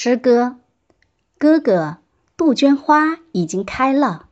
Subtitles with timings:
[0.00, 0.58] 诗歌，
[1.38, 1.96] 哥哥，
[2.36, 4.28] 杜鹃花已经开了。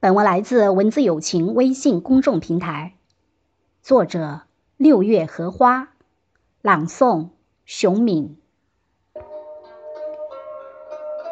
[0.00, 2.96] 本文来自文字友情微信公众平台，
[3.80, 4.40] 作者
[4.76, 5.90] 六月荷花，
[6.62, 7.28] 朗诵
[7.64, 8.38] 熊敏。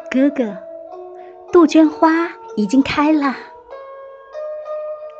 [0.09, 0.55] 哥哥，
[1.51, 3.35] 杜鹃花已经开了。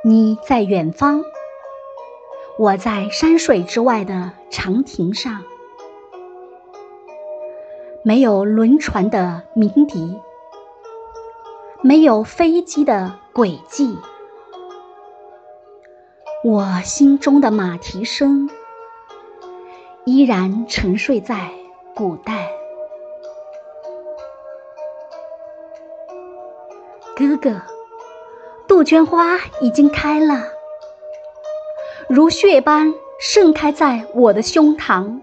[0.06, 1.22] 你在远方，
[2.58, 5.44] 我在山水之外的长亭上。
[8.02, 10.20] 没有轮船的鸣笛，
[11.82, 13.98] 没有飞机的轨迹，
[16.44, 18.50] 我心中的马蹄声
[20.06, 21.52] 依然沉睡在
[21.94, 22.50] 古代。
[27.18, 27.62] 哥哥，
[28.66, 30.46] 杜鹃花已经开了，
[32.08, 35.20] 如血般盛开在我的胸膛。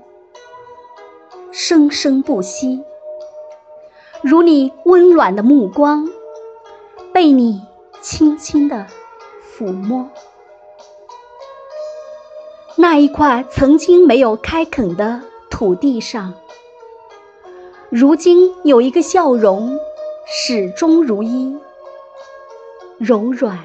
[1.59, 2.84] 生生不息，
[4.23, 6.07] 如你温暖的目光，
[7.15, 7.63] 被你
[8.02, 8.87] 轻轻的
[9.57, 10.10] 抚摸。
[12.76, 16.35] 那一块曾经没有开垦的土地上，
[17.88, 19.79] 如今有一个笑容，
[20.26, 21.59] 始终如一，
[22.98, 23.59] 柔软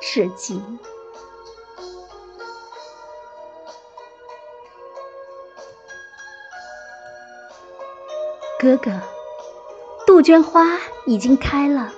[0.00, 0.62] 至极。
[8.58, 8.92] 哥哥，
[10.06, 11.92] 杜鹃花已经开了，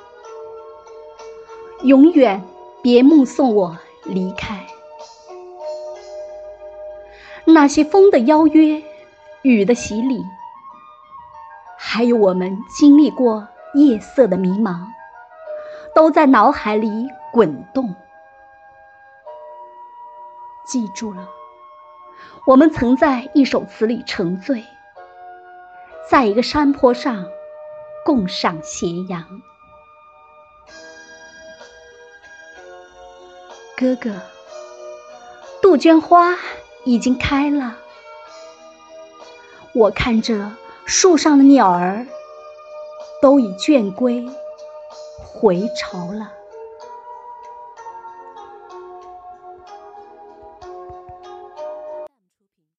[1.82, 2.42] 永远
[2.82, 4.66] 别目送我离开。
[7.44, 8.82] 那些风的邀约，
[9.42, 10.24] 雨的洗礼，
[11.78, 14.86] 还有我们经历过夜色的迷茫，
[15.94, 17.94] 都在脑海里滚动。
[20.66, 21.28] 记住了，
[22.46, 24.64] 我们曾在一首词里沉醉。
[26.08, 27.26] 在一个山坡上，
[28.04, 29.42] 共赏斜阳。
[33.76, 34.20] 哥哥，
[35.60, 36.36] 杜鹃花
[36.84, 37.76] 已经开了。
[39.74, 40.52] 我看着
[40.86, 42.06] 树上的鸟儿，
[43.20, 44.24] 都已倦归
[45.18, 46.32] 回巢了。